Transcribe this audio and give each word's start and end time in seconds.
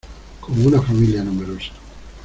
como 0.39 0.65
una 0.65 0.81
familia 0.81 1.23
numerosa. 1.23 1.73